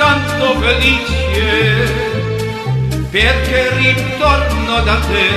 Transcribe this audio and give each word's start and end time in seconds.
tanto 0.00 0.58
felice 0.60 1.38
perché 3.10 3.70
ritorno 3.76 4.80
da 4.82 4.96
te. 5.10 5.30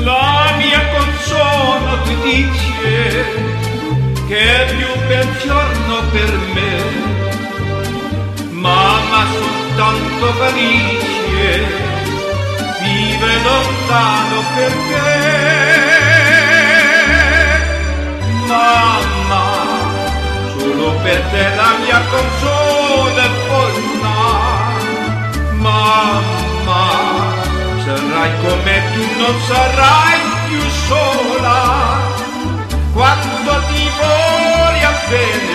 La 0.00 0.54
mia 0.58 0.82
consolo 0.94 2.02
ti 2.02 2.16
dice 2.22 2.90
che 4.26 4.38
è 4.38 4.74
più 4.74 4.88
bel 5.06 5.28
giorno 5.44 5.94
per 6.10 6.30
me. 6.54 6.72
Mamma 8.50 9.26
soltanto 9.32 10.32
felice, 10.40 11.64
vive 12.82 13.32
lontano 13.44 14.38
perché. 14.56 15.10
Mamma, 18.46 19.44
solo 20.58 20.92
per 21.02 21.20
te 21.30 21.54
la 21.56 21.61
mia 21.92 22.00
console 22.08 23.22
è 23.22 23.30
Mamma, 25.60 26.22
sarai 27.84 28.30
come 28.40 28.82
tu 28.94 29.04
non 29.18 29.36
sarai 29.46 30.20
più 30.48 30.62
sola. 30.88 31.60
Quando 32.94 33.52
ti 33.68 33.90
voglia 34.00 34.92
bene 35.08 35.51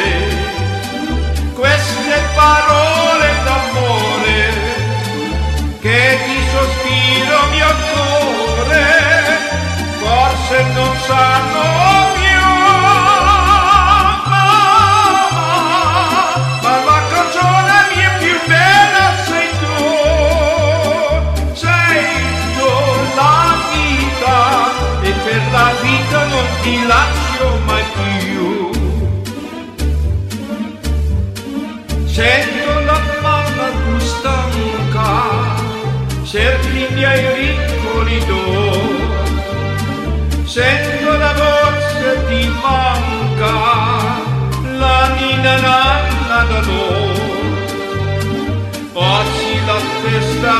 cesta 50.01 50.55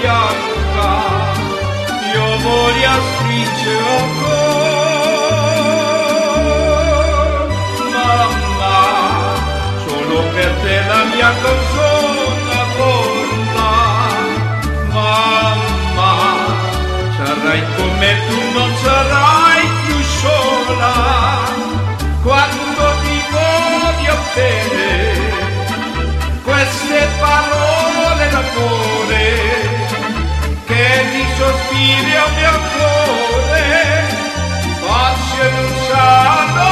bianca, 0.00 0.88
io 2.12 2.38
voglio 2.38 2.92
stringere 3.14 4.29
sospiri 31.40 32.14
a 32.16 32.26
mio 32.36 32.54
cuore, 32.70 34.06
ma 34.86 35.06
non 35.50 35.74
sanno 35.88 36.69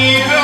Even 0.00 0.39